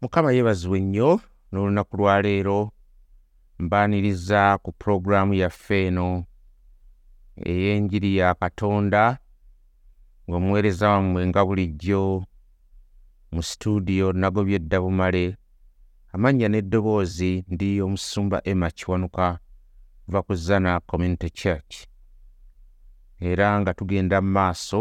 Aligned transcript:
mukama 0.00 0.32
yeebazibwe 0.32 0.80
nnyo 0.80 1.10
n'olunaku 1.52 1.96
lwaleero 1.96 2.58
mbaaniriza 3.58 4.58
ku 4.62 4.70
pulogulaamu 4.78 5.34
yaffe 5.42 5.86
eno 5.86 6.08
ey'enjiri 7.50 8.10
ya 8.16 8.34
katonda 8.34 9.02
ng'omuweereza 10.28 10.86
wammwe 10.94 11.20
nga 11.28 11.40
bulijjo 11.46 12.02
mu 13.32 13.40
situdiyo 13.48 14.06
nagobye 14.12 14.56
edda 14.60 14.78
bumale 14.84 15.24
amannya 16.14 16.46
n'eddoboozi 16.48 17.32
ndi 17.52 17.68
omusumba 17.84 18.38
emma 18.50 18.68
kiwanuka 18.76 19.26
va 20.12 20.20
ku 20.26 20.34
zana 20.34 20.80
community 20.80 21.30
church. 21.30 21.74
Era 23.20 23.60
nga 23.60 23.74
tugenda 23.74 24.20
mu 24.20 24.30
maaso 24.36 24.80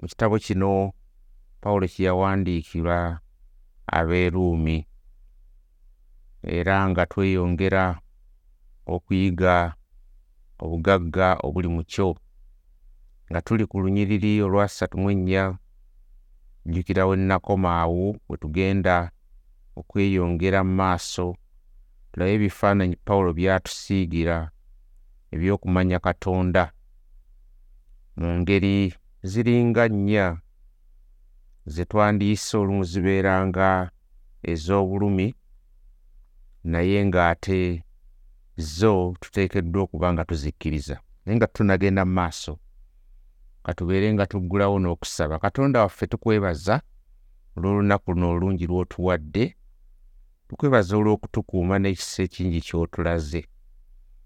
mu 0.00 0.04
kitabo 0.10 0.38
kino 0.38 0.92
pawulo 1.60 1.86
kye 1.92 2.04
yawandiikira 2.06 3.20
ab'eruumi 3.98 4.76
era 6.42 6.76
nga 6.88 7.02
tweyongera 7.10 7.84
okuyiga 8.86 9.74
obugagga 10.62 11.28
obuli 11.46 11.68
mu 11.68 11.82
kyo 11.84 12.08
nga 13.30 13.40
tuli 13.44 13.64
ku 13.70 13.76
lunyiriri 13.82 14.42
olwasatu 14.46 14.94
mu 15.02 15.08
ennya 15.14 15.44
jjukira 16.68 17.02
we 17.08 17.16
nnakoma 17.16 17.70
awo 17.82 18.16
bwe 18.26 18.36
tugenda 18.42 18.96
okweyongera 19.78 20.60
mu 20.66 20.74
maaso. 20.80 21.26
Tulabe 22.10 22.32
ebifaananyi 22.34 22.96
pawulo 23.06 23.30
by'atusiigira 23.38 24.38
eby'okumanya 25.34 25.98
katonda 26.00 26.72
mu 28.18 28.28
ngeri 28.40 28.92
ziringa 29.22 29.84
nnya 29.88 30.26
ze 31.68 31.84
twandiyise 31.84 32.56
olumu 32.56 32.84
zibeeranga 32.84 33.90
ez'obulumi 34.42 35.34
naye 36.64 37.04
ng'ate 37.04 37.84
zo 38.56 39.14
tuteekeddwa 39.20 39.82
okuba 39.82 40.12
nga 40.12 40.24
tuzikkiriza. 40.24 40.96
Naye 41.24 41.36
nga 41.36 41.46
tunagenda 41.46 42.04
mu 42.04 42.12
maaso 42.12 42.58
katubeere 43.64 44.12
nga 44.14 44.26
tuggulawo 44.26 44.78
n'okusaba. 44.80 45.38
Katonda 45.38 45.80
waffe 45.80 46.06
tukwebaza 46.06 46.80
olw'olunaku 47.56 48.12
luno 48.12 48.26
olulungi 48.30 48.66
lw'otuwadde 48.66 49.44
tukwebaza 50.48 50.96
olw'okutukuuma 50.96 51.76
n'ekisa 51.78 52.22
ekingi 52.26 52.60
ky'otulaze. 52.66 53.42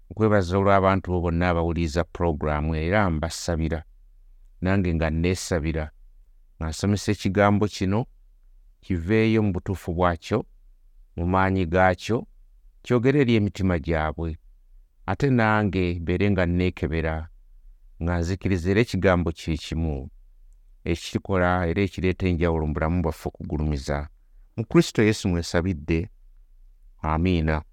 Nkwebaza 0.09 0.53
olw'abantu 0.57 1.05
bo 1.11 1.19
bonna 1.23 1.49
abawuliriza 1.49 2.03
pulogulaamu 2.03 2.71
era 2.75 3.09
mbasabira 3.09 3.79
nange 4.61 4.89
nga 4.95 5.09
neesabira 5.09 5.85
nga 6.63 6.69
nsomesa 6.69 7.11
ekigambo 7.11 7.67
kino 7.67 8.05
kiveeyo 8.81 9.43
mu 9.43 9.51
butuufu 9.53 9.93
bwakyo 9.93 10.45
mu 11.15 11.25
maanyi 11.27 11.65
gaakyo 11.65 12.27
kyogere 12.83 13.19
eri 13.21 13.35
emitima 13.35 13.79
gyabwe. 13.79 14.37
Ate 15.05 15.29
nange 15.29 15.99
mbeere 15.99 16.31
nga 16.31 16.45
neekebera 16.45 17.15
nga 18.03 18.13
nzikiriza 18.19 18.71
era 18.71 18.81
ekigambo 18.81 19.31
kye 19.31 19.57
kimu 19.57 20.09
ekikola 20.91 21.67
era 21.67 21.81
ekireeta 21.83 22.27
enjawulo 22.27 22.63
mu 22.67 22.73
bulamu 22.73 23.01
bwaffe 23.03 23.27
okugulumiza. 23.27 24.07
Mu 24.55 24.63
kristo 24.65 25.03
yesu 25.03 25.27
mwesabidde 25.29 26.09
amiina. 27.01 27.63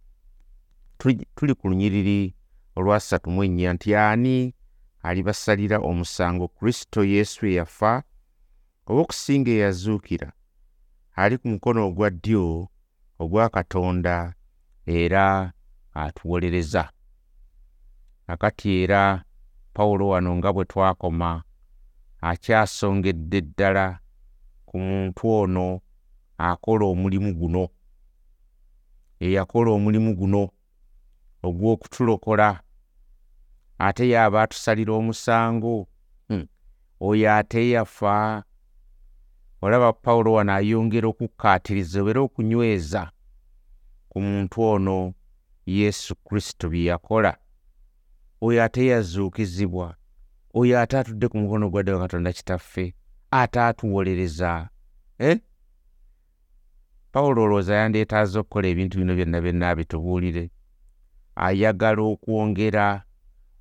Tuli 1.36 1.55
ku 1.55 1.68
lunyiriri 1.68 2.34
olwasatu 2.77 3.30
mu 3.30 3.44
ennya 3.44 3.72
nti 3.72 3.94
ani 3.94 4.55
alibasalira 5.02 5.78
omusango 5.78 6.48
kristo 6.48 7.05
yesu 7.05 7.46
eyafa 7.46 8.02
oba 8.91 9.02
okusinga 9.02 9.50
eyazuukira 9.50 10.28
ali 11.20 11.38
ku 11.38 11.46
mukono 11.52 11.80
ogwa 11.88 12.10
ddyo 12.10 12.69
ogwa 13.22 13.48
katonda 13.55 14.34
era 14.86 15.52
atuwolereza 15.94 16.84
nakati 18.27 18.68
era 18.83 19.02
pawulo 19.74 20.08
wano 20.08 20.30
nga 20.36 20.51
bwe 20.52 20.64
twakoma 20.70 21.30
akyasongedde 22.30 23.40
ddala 23.46 23.86
ku 24.68 24.77
muntu 24.78 25.22
ono 25.40 25.67
akola 26.48 26.84
omulimu 26.92 27.30
guno 27.39 27.64
eyakola 29.24 29.70
omulimu 29.70 30.11
guno 30.18 30.42
ogw'okutulokola 31.46 32.48
ate 33.86 34.05
yaaba 34.12 34.42
atusalira 34.42 34.92
omusango 35.01 35.74
hmm. 36.28 36.46
oyo 37.07 37.27
ate 37.39 37.61
yafa 37.70 38.45
olaba 39.62 39.92
pawulo 39.92 40.32
wano 40.32 40.52
ayongera 40.52 41.08
okukkaatiriza 41.08 42.00
obeera 42.00 42.20
okunyweza 42.20 43.02
ku 44.10 44.18
muntu 44.20 44.56
ono 44.62 45.14
yesu 45.66 46.14
kristo 46.26 46.68
bye 46.72 46.84
yakola. 46.90 47.32
Oyo 48.40 48.64
ate 48.64 48.86
yazuukizibwa 48.86 49.96
oyo 50.54 50.80
ate 50.80 50.98
atudde 50.98 51.28
ku 51.28 51.36
mukono 51.38 51.70
gwa 51.70 51.82
ddala 51.82 51.98
katonda 51.98 52.32
kitaffe 52.32 52.94
ate 53.30 53.60
atuwolereza 53.60 54.68
eh? 55.18 55.38
pawulo 57.12 57.42
olowooza 57.42 57.74
yandeetaaza 57.74 58.40
okukola 58.40 58.66
ebintu 58.68 58.98
bino 58.98 59.14
byonna 59.14 59.40
byonna 59.40 59.77
bitubuulire 59.78 60.44
ayagala 61.36 62.02
okwongera 62.02 62.86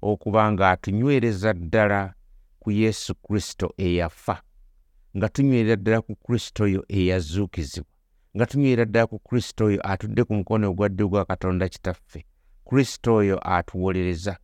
okuba 0.01 0.51
nga 0.51 0.65
atunywereza 0.73 1.53
ddala 1.53 2.13
ku 2.59 2.71
yesu 2.71 3.15
kristo 3.15 3.73
eyafa 3.77 4.41
nga 5.17 5.29
tunywerera 5.29 5.75
ddala 5.75 6.01
ku 6.01 6.15
kristo 6.15 6.63
oyo 6.63 6.85
eyazuukizibwa 6.87 7.93
nga 8.35 8.45
tunywerera 8.45 8.85
ddala 8.85 9.07
ku 9.07 9.19
kristo 9.19 9.65
oyo 9.65 9.79
atudde 9.91 10.23
ku 10.23 10.33
mukono 10.33 10.69
ogwadde 10.69 11.03
gwa 11.05 11.25
katonda 11.25 11.69
kitaffe 11.69 12.25
kristo 12.69 13.15
oyo 13.15 13.39
atuwolereza. 13.55 14.37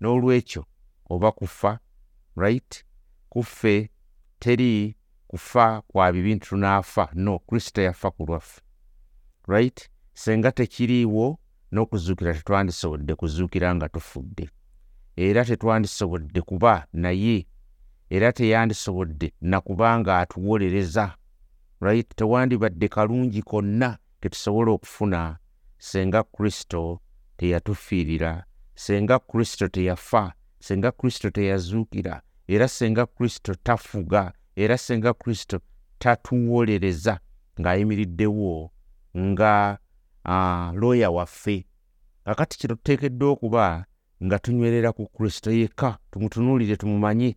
N'olwekyo 0.00 0.64
oba 1.10 1.32
kufa 1.32 1.78
right? 2.36 2.84
Kuffe 3.28 3.90
teri 4.38 4.96
kufa 5.26 5.82
kwa 5.82 6.12
bibintu 6.12 6.48
tunaafa. 6.48 7.08
No 7.14 7.38
kristo 7.38 7.82
yafa 7.82 8.10
ku 8.10 8.24
lwaffe 8.26 8.60
right? 9.46 9.90
Senga 10.14 10.52
tekiriiwo 10.52 11.38
n'okuzuukira 11.72 12.34
tetwandisobodde 12.34 13.14
kuzuukira 13.14 13.74
nga 13.74 13.88
tufudde. 13.88 14.50
Era 15.16 15.44
tetwandisobodde 15.44 16.40
kuba 16.42 16.86
naye 16.92 17.46
era 18.10 18.32
teyandisobodde 18.32 19.32
nakubanga 19.40 20.18
atuwolereza 20.18 21.14
right? 21.80 22.16
Tewandibadde 22.16 22.88
kalungi 22.88 23.42
konna 23.42 23.98
ke 24.20 24.28
tusobola 24.28 24.70
okufuna 24.72 25.38
senga 25.78 26.22
kristo 26.22 27.00
teyatufiirira 27.36 28.44
senga 28.74 29.18
kristo 29.18 29.68
teyafa 29.68 30.32
senga 30.60 30.92
kristo 30.92 31.30
teyazuukira 31.30 32.22
era 32.48 32.68
senga 32.68 33.06
kristo 33.06 33.54
tafuga 33.54 34.32
era 34.56 34.78
senga 34.78 35.14
kristo 35.14 35.60
tatuwolereza 35.98 37.20
ng'ayimiriddewo 37.60 38.70
nga 39.18 39.78
uh, 40.24 40.74
looya 40.74 41.10
waffe. 41.10 41.66
Kakati 42.24 42.58
kino 42.58 42.74
tuteekeddwa 42.74 43.30
okuba 43.30 43.84
nga 44.24 44.38
tunywerera 44.38 44.92
ku 44.92 45.06
kristo 45.06 45.50
yekka 45.50 45.98
tumutunuulire 46.10 46.76
tumumanye 46.76 47.36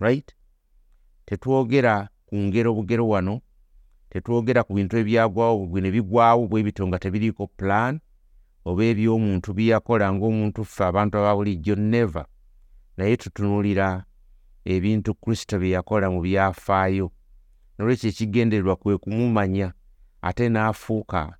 right? 0.00 0.34
Tetwogera 1.26 2.08
ku 2.26 2.36
ngero 2.36 2.74
bugero 2.74 3.08
wano 3.08 3.40
tetwogera 4.10 4.64
ku 4.64 4.74
bintu 4.74 4.96
ebyagwawo 4.96 5.66
bwe 5.66 5.80
ne 5.80 5.90
bigwawo 5.90 6.46
bwe 6.48 6.62
bityo 6.62 6.86
nga 6.86 6.98
tebiriiko 6.98 7.46
plan 7.46 8.00
oba 8.64 8.82
ebyomuntu 8.84 9.54
byeyakola 9.54 10.06
ng'omuntu 10.14 10.64
ffe 10.64 10.84
abantu 10.84 11.18
aba 11.18 11.36
bulijjo 11.36 11.74
neva 11.74 12.26
naye 12.96 13.16
tutunuulira 13.16 14.04
ebintu 14.64 15.14
kristo 15.14 15.58
bye 15.58 15.70
yakola 15.70 16.10
mu 16.10 16.20
byafaayo. 16.26 17.12
Nolwekyo 17.78 18.08
ekigendererwa 18.10 18.76
kwe 18.76 18.98
kumumanya 18.98 19.72
ate 20.22 20.48
n'afuuka 20.48 21.36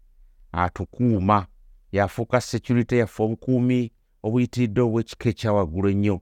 atukuuma. 0.53 1.47
Yafuuka 1.93 2.41
security 2.41 2.99
yaffe 2.99 3.23
obukuumi 3.23 3.91
obuyitiridde 4.23 4.81
obw'ekika 4.81 5.29
ekyawaggulu 5.33 5.89
ennyo 5.89 6.17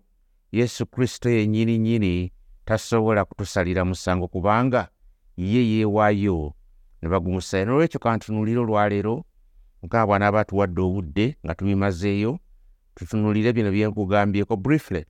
yesu 0.54 0.86
kristo 0.86 1.30
yennyini 1.30 1.78
nnyini 1.78 2.32
tasobola 2.64 3.24
kutusalira 3.24 3.84
musango 3.84 4.28
kubanga 4.28 4.88
ye 5.36 5.68
yeewaayo. 5.70 6.54
Ne 7.02 7.08
bagumusaya 7.08 7.64
nolwekyo 7.64 8.00
kantunuulire 8.00 8.58
olwaleero 8.60 9.24
mukama 9.82 10.06
bw'anaaba 10.06 10.40
atuwadde 10.40 10.80
obudde 10.82 11.36
nga 11.44 11.54
tubimazeeyo 11.54 12.38
tutunuulire 12.94 13.52
bino 13.52 13.70
bye 13.70 13.86
nkugambyeko 13.88 14.56
briefly 14.56 15.04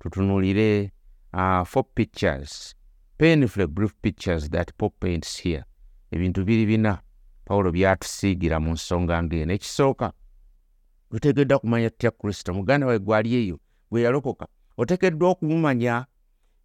tutunuulire 0.00 0.92
uh, 1.32 1.62
four 1.64 1.84
pictures 1.94 2.74
painfully 3.18 3.66
brief 3.66 3.94
pictures 4.02 4.50
that 4.50 4.72
paul 4.76 4.90
paints 5.00 5.42
here. 5.42 5.64
Ebintu 6.10 6.44
biri 6.44 6.66
bina 6.66 6.98
pawulo 7.44 7.72
byatusiigira 7.72 8.60
mu 8.60 8.72
nsonga 8.72 9.22
ng'eno. 9.22 9.52
Ekisooka 9.52 10.12
tuteekeddwa 11.10 11.58
kumanya 11.58 11.90
tutya 11.90 12.10
kristo. 12.10 12.54
Muganda 12.54 12.86
we 12.86 12.98
gwali 12.98 13.34
eyo 13.34 13.58
bwe 13.90 14.02
yalokoka 14.02 14.46
oteekeddwa 14.80 15.28
okumumanya 15.30 16.06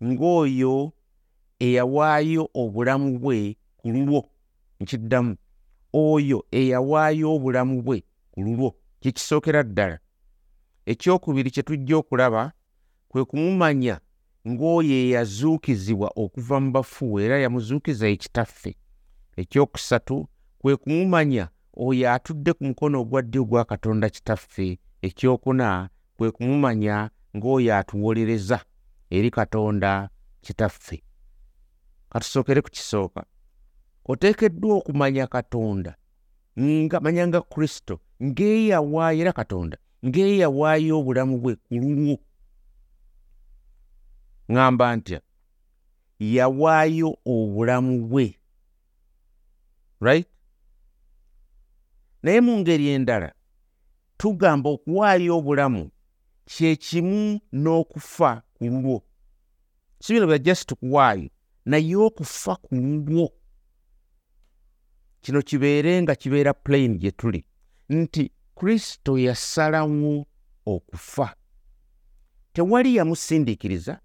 ng'oyo 0.03 0.93
eyawaayo 1.59 2.43
obulamu 2.53 3.19
bwe 3.19 3.57
ku 3.77 3.87
lulwo 3.93 4.21
nkiddamu 4.81 5.33
oyo 5.93 6.45
eyawaayo 6.51 7.27
obulamu 7.35 7.81
bwe 7.81 7.97
ku 8.31 8.41
lulwo 8.45 8.69
kyekisookera 9.01 9.63
ddala. 9.63 9.97
Ekyokubiri 10.85 11.51
kye 11.51 11.63
tujja 11.63 11.97
okulaba 11.97 12.51
kwe 13.09 13.25
kumumanya 13.25 13.95
ng'oyo 14.47 14.95
eyazuukizibwa 15.03 16.11
okuva 16.15 16.59
mu 16.59 16.71
bafu 16.71 17.19
era 17.19 17.39
yamuzuukiza 17.39 18.07
ekitaffe. 18.07 18.71
Ekyokusatu 19.41 20.27
kwe 20.59 20.77
kumumanya 20.77 21.49
oyo 21.85 22.05
atudde 22.13 22.53
ku 22.53 22.63
mukono 22.63 23.01
ogwa 23.01 23.21
ddyo 23.21 23.41
ogwa 23.41 23.65
katonda 23.65 24.09
kitaffe. 24.09 24.79
Ekyokuna 25.01 25.89
kwe 26.17 26.31
kumumanya 26.31 27.09
ng'oyo 27.35 27.75
atuwolereza 27.75 28.59
eri 29.09 29.31
katonda 29.31 30.09
kitaffe. 30.41 31.03
Katusookere 32.09 32.61
ku 32.61 32.69
kisooka 32.69 33.25
oteekeddwa 34.05 34.75
okumanya 34.75 35.27
katonda 35.27 35.95
nga 36.59 36.99
manya 36.99 37.27
nga 37.27 37.41
kristo 37.41 37.99
ng'eyawaayo 38.21 39.21
era 39.21 39.33
katonda 39.33 39.77
ng'eyawaayo 40.05 40.93
obulamu 40.99 41.35
bwe 41.41 41.53
ku 41.55 41.73
lulwo 41.81 42.15
ŋŋamba 44.51 44.85
ntya? 44.97 45.19
Yawaayo 46.19 47.09
obulamu 47.25 47.93
bwe. 48.09 48.25
Right? 49.99 50.27
Naye 52.23 52.41
mu 52.41 52.59
ngeri 52.59 52.87
endala 52.95 53.29
tugamba 54.17 54.69
okuwaayo 54.69 55.37
obulamu 55.37 55.83
kye 56.45 56.75
kimu 56.75 57.39
n'okufa 57.51 58.43
ku 58.53 58.65
lulwo 58.65 59.03
si 59.99 60.13
bino 60.13 60.27
bya 60.27 60.37
just 60.37 60.73
kuwaayo 60.73 61.29
naye 61.65 61.95
okufa 61.95 62.55
ku 62.55 62.75
lulwo 62.75 63.31
kino 65.23 65.41
kibeere 65.41 66.01
nga 66.01 66.15
kibeera 66.15 66.53
plain 66.53 66.97
gye 66.97 67.11
tuli. 67.11 67.45
Nti 67.89 68.31
kristo 68.55 69.17
yasalawo 69.17 70.25
okufa. 70.65 71.35
Tewali 72.53 72.95
yamusindiikiriza 72.95 73.99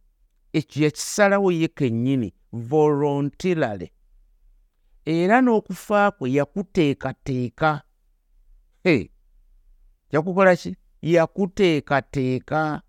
ekyo 0.52 0.84
yakisalawo 0.84 1.52
ye 1.52 1.68
kennyini 1.68 2.34
volontirale 2.52 3.92
era 5.04 5.40
n'okufa 5.40 6.10
kwe 6.10 6.32
yakuteekateeka. 6.32 7.82
Hey, 8.84 9.08
yakukola 10.12 10.56
ki 10.56 10.76
yakuteekateeka 11.02 12.82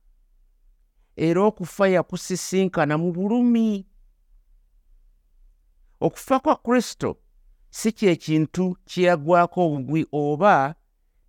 era 1.16 1.42
okufa 1.44 1.88
yakusisinkana 1.88 2.98
mu 2.98 3.12
bulumi. 3.12 3.86
Okufa 6.00 6.40
kwa 6.40 6.56
kristo 6.56 7.18
si 7.70 7.92
kyekintu 7.92 8.78
kyeyagwako 8.86 9.66
obugwi 9.66 10.06
oba 10.12 10.76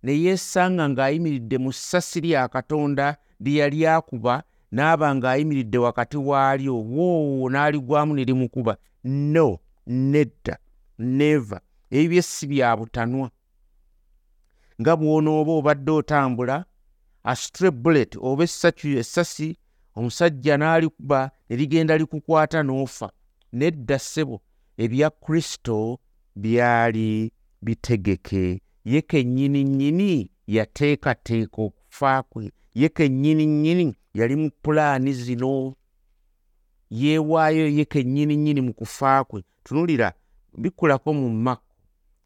ne 0.03 0.13
yeesanga 0.23 0.89
ng'ayimiridde 0.89 1.57
mu 1.57 1.73
ssasi 1.73 2.21
lya 2.21 2.47
katonda 2.47 3.17
lye 3.39 3.59
yali 3.59 3.87
akuba 3.87 4.43
n'aba 4.71 5.15
ng'ayimiridde 5.15 5.77
wakati 5.77 6.17
waalyo 6.17 6.75
woowo 6.75 7.49
n'aligwamu 7.49 8.13
ne 8.15 8.23
limukuba. 8.23 8.77
No 9.03 9.59
nedda 9.87 10.57
neva 10.99 11.61
ebyo 11.91 12.21
si 12.21 12.47
bya 12.47 12.77
butanwa. 12.77 13.31
Nga 14.81 14.95
bw'onooba 14.97 15.51
obadde 15.51 15.91
otambula 15.91 16.65
astre 17.23 17.71
bullet 17.71 18.17
oba 18.19 18.43
essasi 18.43 19.57
omusajja 19.95 20.57
n'alikuba 20.57 21.31
ne 21.49 21.55
ligenda 21.55 21.97
likukwata 21.97 22.63
n'ofa 22.63 23.11
nedda 23.53 23.99
ssebo 23.99 24.41
ebya 24.77 25.09
kristo 25.09 25.99
byali 26.35 27.31
bitegeke. 27.61 28.61
Ye 28.85 29.01
kennyini 29.01 29.63
nnyini 29.63 30.31
yateekateeka 30.47 31.61
okufa 31.61 32.23
kwe. 32.23 32.51
Ye 32.73 32.89
kennyini 32.89 33.45
nnyini 33.45 33.95
yali 34.13 34.35
mu 34.35 34.51
pulaani 34.61 35.13
zino. 35.13 35.75
Yeewaayo 36.89 37.67
ye 37.67 37.85
kennyini 37.85 38.37
nnyini 38.37 38.61
mu 38.61 38.73
kufa 38.73 39.23
kwe. 39.23 39.43
Tunulira 39.63 40.13
bikulako 40.57 41.13
mu 41.13 41.29
makko 41.29 41.75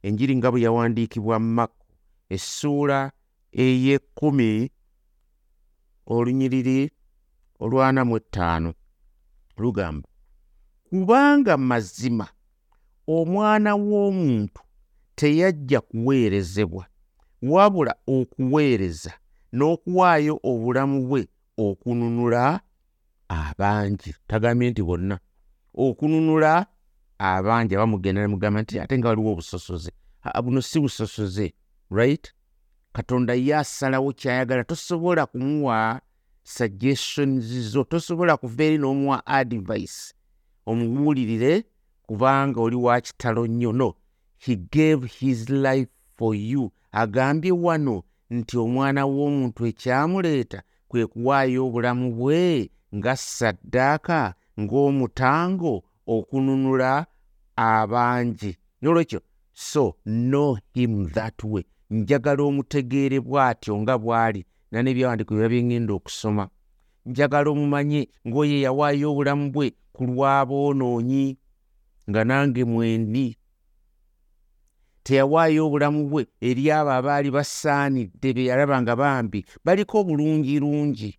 enjiri 0.02 0.36
nga 0.36 0.52
bwe 0.52 0.62
yawandiikibwa 0.62 1.40
makko 1.40 1.86
essuula 2.30 3.12
ey'ekkumi 3.52 4.70
olunyiriri 6.14 6.92
olwana 7.60 8.02
mu 8.06 8.18
ettaano 8.18 8.74
lugamba 9.58 10.08
kubanga 10.90 11.58
mazima 11.58 12.28
omwana 13.08 13.72
w'omuntu 13.76 14.62
teyajja 15.16 15.82
kuweerezebwa 15.82 16.86
wabula 17.42 17.94
okuweereza 18.08 19.14
n'okuwaayo 19.56 20.40
obulamu 20.44 20.98
bwe 21.08 21.22
okununula 21.58 22.60
abangi. 23.30 24.16
Tagambye 24.28 24.70
nti 24.70 24.84
bonna. 24.84 25.20
Okununula 25.74 26.66
abangi 27.18 27.76
abamugenda 27.76 28.22
ne 28.22 28.28
mugamba 28.28 28.62
nti 28.62 28.80
ate 28.80 28.98
nga 28.98 29.08
waliwo 29.08 29.32
obusosoze. 29.32 29.92
Buno 30.44 30.62
si 30.62 30.80
busosoze 30.80 31.54
right 31.92 32.34
katonda 32.96 33.34
ye 33.34 33.56
asalawo 33.56 34.14
kyayagala 34.14 34.64
tosobola 34.64 35.26
kumuwa 35.26 36.02
suggestions 36.44 37.44
zo 37.72 37.84
tosobola 37.84 38.38
kuva 38.38 38.64
eri 38.64 38.78
n'omuwa 38.78 39.28
advice. 39.28 40.14
Omuwulirire 40.66 41.64
kubanga 42.08 42.62
oli 42.62 42.76
wa 42.76 43.02
kitalo 43.02 43.48
nnyo. 43.48 43.72
No 43.72 43.96
he 44.38 44.56
gave 44.56 45.08
his 45.20 45.50
life 45.50 45.92
for 46.18 46.36
you. 46.36 46.72
Agambye 46.92 47.52
wano 47.52 48.04
nti 48.30 48.58
omwana 48.58 49.06
w'omuntu 49.06 49.66
ekyamuleeta 49.66 50.64
kwe 50.88 51.08
kuwaayo 51.08 51.68
obulamu 51.68 52.12
bwe 52.16 52.72
nga 52.96 53.16
saddaaka 53.16 54.34
ng'omutango 54.60 55.84
okununula 56.08 57.06
abangi. 57.56 58.58
Nolwekyo 58.82 59.20
so 59.54 59.96
know 60.06 60.58
him 60.74 61.10
that 61.10 61.44
way 61.44 61.66
njagala 61.96 62.42
omutegeere 62.50 63.18
bw'atyo 63.28 63.74
nga 63.82 63.96
bw'ali 64.04 64.42
na 64.72 64.78
n'ebyawandiiko 64.82 65.32
biba 65.36 65.52
byeŋŋenda 65.54 65.92
okusoma. 65.98 66.44
Njagala 67.10 67.48
omumanye 67.54 68.02
ng'oyo 68.28 68.58
yawaayo 68.66 69.06
obulamu 69.12 69.46
bwe 69.54 69.68
ku 69.96 70.02
lw'aboonoonyi 70.10 71.26
nga 72.10 72.22
nange 72.28 72.62
mwendi 72.72 73.28
teyawaayo 75.06 75.60
obulamu 75.68 76.02
bwe 76.12 76.22
eri 76.48 76.64
abo 76.78 76.92
abaali 77.00 77.30
basaanidde 77.38 78.30
be 78.36 78.44
yalaba 78.50 78.76
nga 78.82 78.94
bambi 79.02 79.40
baliko 79.66 79.98
bulungirungi 80.08 81.12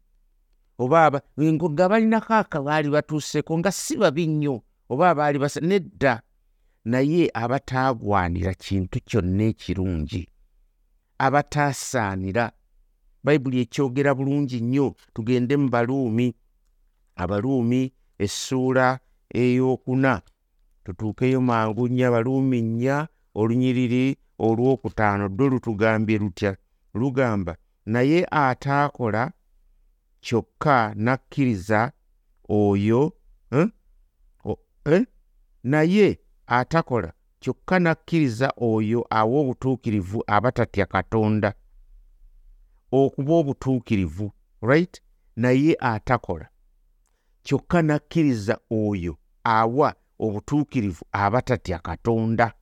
oba 0.83 1.23
nga 1.73 1.85
balinako 1.91 2.33
akabaali 2.43 2.89
batuuseko 2.95 3.53
nga 3.59 3.71
si 3.73 3.95
babi 3.97 4.25
nnyo 4.29 4.55
oba 4.93 5.05
abaali 5.11 5.39
basa 5.39 5.61
nedda. 5.61 6.15
Naye 6.87 7.31
abataagwanira 7.35 8.55
kintu 8.55 8.99
kyonna 9.09 9.45
ekirungi 9.51 10.23
abataasaanira 11.19 12.53
bayibuli 13.25 13.61
ekyogera 13.65 14.15
bulungi 14.15 14.61
nnyo 14.61 14.95
tugende 15.15 15.57
mu 15.57 15.69
baluumi. 15.69 16.35
Abaluumi 17.17 17.93
essuula 18.19 18.99
ey'okuna. 19.35 20.23
Tutuukeyo 20.85 21.41
mangu 21.41 21.89
nnya 21.89 22.11
baluumi 22.11 22.63
nnya 22.63 23.09
olunyiriri 23.35 24.17
olwokutaano 24.39 25.29
ddwe 25.29 25.49
lutugambye 25.49 26.19
lutya. 26.19 26.57
Lugamba 26.95 27.57
naye 27.87 28.27
ataakola 28.31 29.33
kyokka 30.21 30.95
nakkiriza 30.97 31.93
oyo 32.49 33.13
eh? 33.53 33.69
o, 34.45 34.59
eh? 34.85 35.07
naye 35.63 36.21
atakola 36.47 37.13
kyokka 37.47 37.79
nakkiriza 37.79 38.53
oyo 38.57 39.07
awa 39.11 39.41
obutuukirivu 39.41 40.25
abatatya 40.27 40.87
katonda 40.87 41.55
okuba 42.93 43.33
obutuukirivu 43.35 44.33
right? 44.63 45.03
Naye 45.37 45.77
atakola. 45.81 46.49
Kyokka 47.43 47.83
nakkiriza 47.83 48.59
oyo 48.71 49.17
awa 49.45 49.95
obutuukirivu 50.19 51.05
abatatya 51.13 51.79
katonda. 51.79 52.53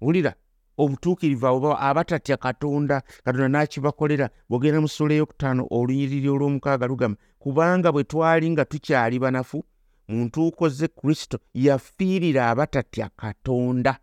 Wulira 0.00 0.34
obutuukirivu 0.78 1.46
abo 1.46 1.76
abatatya 1.78 2.36
katonda 2.36 3.00
katonda 3.24 3.48
n'akibakolera 3.48 4.28
bw'ogenda 4.48 4.80
mu 4.80 4.88
ssuula 4.88 5.14
eyokutaano 5.14 5.62
olunyiriri 5.70 6.28
olw'omukaaga 6.28 6.86
lugamba 6.86 7.18
kubanga 7.38 7.92
bwe 7.92 8.04
twali 8.04 8.50
nga 8.50 8.64
tukyali 8.64 9.18
banafu 9.18 9.64
mu 10.08 10.24
ntuuko 10.24 10.68
ze 10.68 10.88
kristo 10.88 11.38
yafiirira 11.54 12.50
abatatya 12.50 13.08
katonda. 13.16 13.98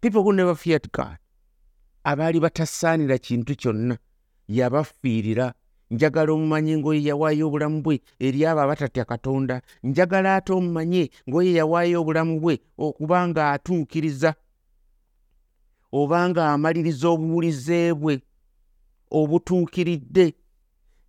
People 0.00 0.22
who 0.22 0.32
never 0.32 0.56
feared 0.56 0.92
god 0.92 1.18
abaali 2.04 2.40
batasaanira 2.40 3.18
kintu 3.18 3.54
kyonna 3.56 3.98
yabafiirira. 4.48 5.54
Njagala 5.90 6.32
omumanye 6.32 6.78
ngaoyo 6.78 7.00
yawaayo 7.00 7.46
obulamu 7.48 7.82
bwe 7.82 8.00
eri 8.18 8.46
abo 8.46 8.60
abatatya 8.60 9.04
katonda. 9.04 9.62
Njagala 9.82 10.36
ate 10.36 10.52
omumanye 10.52 11.10
ngaoyo 11.28 11.52
yawaayo 11.58 12.00
obulamu 12.00 12.40
bwe 12.40 12.60
okuba 12.78 13.28
nga 13.28 13.52
atuukiriza 13.52 14.34
oba 15.92 16.28
nga 16.28 16.52
amaliriza 16.52 17.08
obuwulize 17.08 17.94
bwe 17.94 18.20
obutuukiridde. 19.10 20.34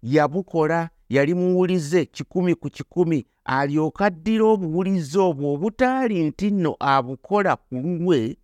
Yabukola 0.03 0.89
yali 1.09 1.33
muwulize 1.33 2.05
kikumi 2.05 2.55
ku 2.55 2.69
kikumi 2.69 3.25
alyoka 3.45 4.05
addira 4.05 4.45
obuwulize 4.45 5.19
obwo 5.19 5.53
obutaali 5.53 6.23
nti 6.23 6.51
nno 6.51 6.75
abukola 6.79 7.55
ku 7.55 7.75
lulwe 7.75 8.37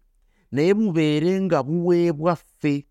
naye 0.51 0.73
bubeere 0.73 1.41
nga 1.41 1.63
buweebwa 1.63 2.35
ffe 2.35 2.85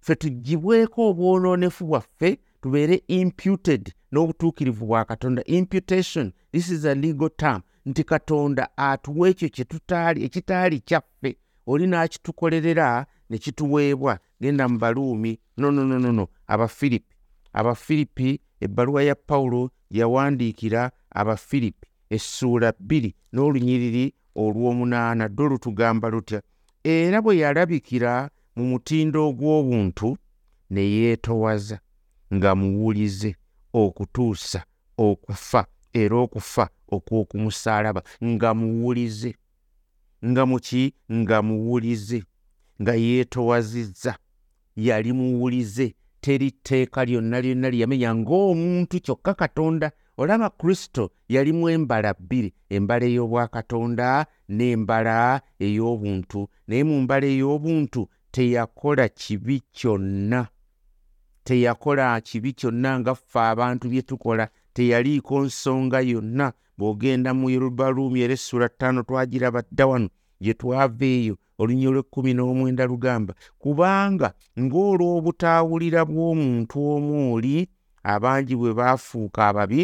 ffe 0.00 0.14
tugibweko 0.14 1.08
obwonoonefu 1.10 1.86
bwaffe 1.86 2.38
tubeere 2.62 3.02
imputed 3.08 3.92
n'obutuukirivu 4.12 4.86
bwa 4.86 5.04
katonda. 5.04 5.44
Imputation 5.44 6.32
this 6.52 6.68
is 6.70 6.84
a 6.84 6.94
legal 6.94 7.30
term. 7.36 7.60
Nti 7.86 8.04
katonda 8.04 8.68
atuwa 8.76 9.28
ekyo 9.28 9.48
kyetutaali 9.48 10.24
ekitaali 10.24 10.80
kyaffe. 10.80 11.36
Oli 11.66 11.86
n'akitukolerera 11.86 13.06
ne 13.30 13.38
kituweebwa. 13.38 14.18
Genda 14.40 14.68
mu 14.68 14.78
baluumi. 14.78 15.38
Nonononono 15.56 16.28
abafiripi 16.46 17.16
abafiripi 17.52 18.40
ebbaluwa 18.60 19.02
ya 19.02 19.14
pawulo 19.14 19.70
yawandiikira 19.90 20.90
abafiripi 21.10 21.88
essuula 22.10 22.72
bbiri 22.72 23.10
n'olunyiriri 23.32 24.04
olw'omunaana 24.42 25.24
ddwe 25.28 25.48
lutugamba 25.50 26.06
lutya 26.14 26.40
era 26.84 27.18
bwe 27.22 27.38
yalabikira 27.42 28.12
mu 28.56 28.64
mutindo 28.70 29.18
ogw'obuntu 29.28 30.08
ne 30.70 30.82
yeetowaza 30.94 31.76
nga 32.34 32.50
muwulize 32.60 33.30
okutuusa 33.82 34.60
okufa 35.06 35.62
era 36.00 36.16
okufa 36.24 36.64
okw'okumusaalaba 36.94 38.02
nga 38.24 38.50
muwulize 38.58 39.30
nga 40.28 40.42
muki 40.46 40.82
nga 41.12 41.42
muwulize 41.42 42.22
nga 42.82 42.94
yeetowazizza 42.94 44.12
yali 44.76 45.12
muwulize 45.12 45.94
teri 46.20 46.50
tteeka 46.50 47.04
lyonna 47.04 47.40
lyonna 47.40 47.70
lyeyamenya 47.70 48.14
ng'omuntu 48.14 49.00
kyokka 49.00 49.34
katonda. 49.34 49.90
Olaba 50.18 50.50
kristo 50.50 51.10
yalimu 51.28 51.68
embala 51.70 52.14
bbiri 52.14 52.50
embala 52.70 53.06
ey'obwakatonda 53.06 54.26
n'embala 54.50 55.40
ey'obuntu 55.60 56.48
naye 56.66 56.82
mu 56.84 57.00
mbala 57.02 57.26
ey'obuntu 57.26 58.08
teyakola 58.32 59.08
kibi 59.08 59.62
kyonna. 59.72 60.48
Teyakola 61.44 62.20
kibi 62.20 62.52
kyonna 62.52 62.98
nga 63.00 63.14
ffe 63.14 63.40
abantu 63.40 63.88
bye 63.88 64.02
tukola. 64.02 64.48
Teyaliiko 64.74 65.40
nsonga 65.46 66.00
yonna. 66.00 66.52
Bw'ogenda 66.78 67.34
mu 67.34 67.50
yerubaluumi 67.50 68.20
era 68.22 68.34
essula 68.34 68.68
ttaano 68.68 69.02
twagiraba 69.02 69.62
dda 69.62 69.86
wano 69.86 70.08
gye 70.40 70.54
twava 70.54 71.06
eyo 71.06 71.34
olunyi 71.58 71.86
olw'ekkumi 71.90 72.32
n'omwenda 72.34 72.84
lugamba 72.90 73.32
kubanga 73.62 74.28
ng'olw'obutaawulira 74.62 76.00
bw'omuntu 76.10 76.76
omu 76.94 77.14
oli 77.34 77.56
abangi 78.12 78.54
bwe 78.56 78.70
baafuuka 78.78 79.40
ababi 79.50 79.82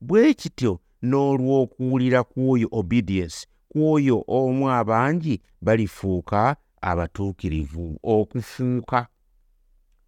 bwe 0.00 0.34
kityo 0.40 0.72
n'olw'okuwulira 1.08 2.20
kw'oyo 2.30 2.68
obedience 2.78 3.46
kw'oyo 3.70 4.24
omu 4.38 4.64
abangi 4.70 5.34
balifuuka 5.64 6.56
abatuukirivu 6.80 7.98
okufuuka. 8.02 9.06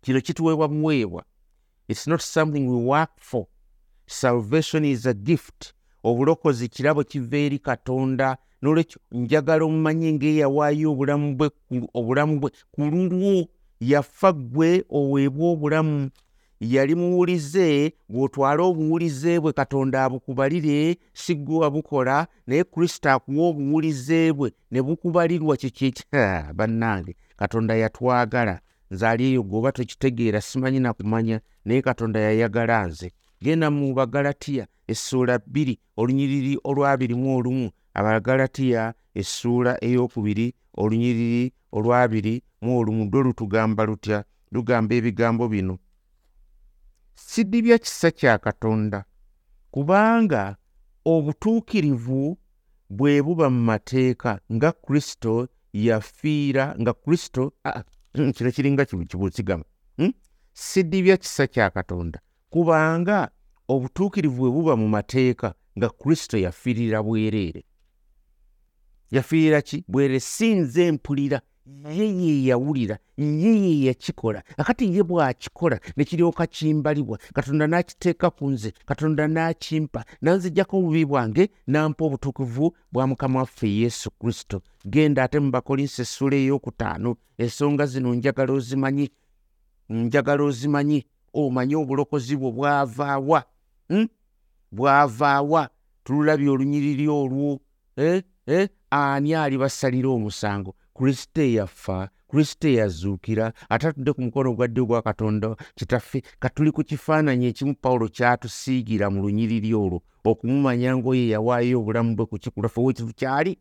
Kino 0.03 0.21
kituweebwa 0.21 0.69
buweebwa 0.69 1.23
its 1.88 2.07
not 2.07 2.21
something 2.21 2.67
we 2.69 2.76
work 2.76 3.11
for. 3.21 3.47
Salvation 4.07 4.85
is 4.85 5.07
a 5.07 5.15
gift 5.15 5.73
obulokozi 6.08 6.68
kirabo 6.68 7.04
kiva 7.04 7.36
eri 7.36 7.58
katonda 7.58 8.36
nolwekyo 8.62 9.00
njagala 9.12 9.64
omumanye 9.64 10.12
ngaeyawaayo 10.12 10.92
obulamu 10.92 11.28
bwe 11.36 11.48
obulamu 11.94 12.40
bwe. 12.40 12.50
Ku 12.72 12.80
lulwo 12.92 13.48
yafa 13.80 14.32
ggwe 14.32 14.84
oweebwa 14.90 15.46
obulamu 15.50 16.10
yali 16.60 16.94
muwulize 16.94 17.92
bw'otwala 18.08 18.62
obuwulize 18.62 19.40
bwe 19.40 19.52
katonda 19.52 20.04
abukubalire 20.04 20.96
si 21.12 21.34
ggwe 21.34 21.56
wabukola 21.58 22.26
naye 22.46 22.64
kristo 22.64 23.10
akuwa 23.10 23.48
obuwulize 23.48 24.32
bwe 24.32 24.52
ne 24.70 24.82
bukubalirwa 24.82 25.56
kyekyeki 25.56 26.04
bannange 26.54 27.16
katonda 27.36 27.75
yatwagala. 27.76 28.60
Nze 28.90 29.06
ali 29.08 29.25
eyo 29.25 29.42
gweoba 29.42 29.72
tekitegeera 29.72 30.40
simanyi 30.40 30.80
nakumanya 30.80 31.40
naye 31.64 31.82
katonda 31.82 32.20
yayagala 32.20 32.86
nze 32.86 33.12
genda 33.43 33.71
mu 33.71 33.95
bagalatiya 33.95 34.66
essuula 34.88 35.38
bbiri 35.38 35.78
olunyiriri 35.97 36.59
olwabiri 36.64 37.14
mu 37.14 37.37
olumu. 37.37 37.71
Abagalatiya 37.95 38.95
essuula 39.14 39.78
ey'okubiri 39.85 40.55
olunyiriri 40.76 41.52
olwabiri 41.73 42.43
mu 42.61 42.78
olumu. 42.78 43.11
Lwe 43.11 43.23
lutugamba 43.23 43.85
lutya? 43.85 44.25
Lugamba 44.52 44.95
ebigambo 44.95 45.49
bino. 45.49 45.78
Sidibya 47.14 47.78
kisa 47.78 48.11
kya 48.11 48.38
katonda 48.38 49.05
kubanga 49.71 50.57
obutuukirivu 51.05 52.38
bwe 52.90 53.23
buba 53.23 53.50
mu 53.50 53.61
mateeka 53.61 54.40
nga 54.52 54.73
kristo 54.73 55.49
yafiira 55.73 56.75
nga 56.81 56.93
kristo 56.93 57.52
kino 58.35 58.50
kiringa 58.52 58.85
kibuusigama 58.85 59.64
hmm? 59.97 60.12
sidibya 60.52 61.16
kisa 61.16 61.47
kya 61.47 61.71
katonda 61.71 62.21
kubanga 62.56 63.28
obutuukirivu 63.68 64.36
bwe 64.42 64.50
buba 64.50 64.76
mu 64.76 64.88
mateeka 64.88 65.54
nga 65.78 65.88
kristo 65.88 66.38
yafiirira 66.38 67.02
bwereere. 67.02 67.64
Yafiirira 69.10 69.62
ki? 69.62 69.84
Bwere 69.88 70.20
si 70.20 70.54
nze 70.54 70.92
mpulira 70.92 71.40
ye 71.98 72.06
yeyawulira 72.22 72.98
ye 73.16 73.52
yeyakikola 73.64 74.42
akati 74.56 74.96
ye 74.96 75.02
bw'akikola 75.02 75.80
ne 75.96 76.04
kiryoka 76.04 76.46
kimbalibwa 76.46 77.18
katonda 77.34 77.66
n'akiteeka 77.66 78.30
ku 78.30 78.50
nze 78.50 78.72
katonda 78.86 79.28
n'akimpa 79.28 80.04
nanzijjako 80.22 80.78
obubi 80.78 81.04
bwange 81.04 81.50
nampa 81.66 82.04
obutukuvu 82.04 82.76
bwa 82.92 83.06
mukama 83.06 83.38
waffe 83.38 83.68
yesu 83.68 84.10
kristo. 84.10 84.62
Genda 84.88 85.25
ate 85.25 85.38
mu 85.40 85.50
bakolinsi 85.50 86.02
essula 86.02 86.36
ey'okutaano 86.36 87.16
ensonga 87.38 87.86
zino 87.86 88.14
njagala 88.14 88.52
ozimanyi 88.52 89.10
njagala 89.88 90.42
ozimanyi 90.44 91.04
omanye 91.37 91.76
obulokozi 91.76 92.37
bwe 92.37 92.50
bwavaawa 92.52 93.45
hmm? 93.88 94.09
bwavaawa 94.73 95.69
tululabye 96.05 96.49
olunyiriri 96.50 97.09
olwo 97.09 97.61
eh? 97.97 98.23
eh? 98.47 98.69
ani 98.90 99.35
ali 99.35 99.59
basalira 99.59 100.09
omusango 100.09 100.75
kristo 100.95 101.40
eyafa 101.43 102.09
kristo 102.28 102.69
eyazuukira 102.69 103.52
ate 103.69 103.88
atudde 103.88 104.12
ku 104.12 104.21
mukono 104.23 104.50
ogwadde 104.50 104.81
ogwa 104.81 105.02
katonda 105.02 105.57
kitaffe 105.75 106.23
katuli 106.38 106.71
ku 106.73 106.83
kifaananyi 106.85 107.47
ekimu 107.47 107.75
pawulo 107.75 108.09
kyatusiigira 108.09 109.11
mu 109.11 109.23
lunyiriri 109.23 109.75
olwo 109.75 110.02
okumumanya 110.25 110.97
ngaoyo 110.97 111.28
yawaayo 111.35 111.81
obulamu 111.81 112.16
bwe 112.16 112.26
ku 112.26 112.37
kikulaffe 112.38 112.81
wekitu 112.81 113.14
kyali 113.14 113.52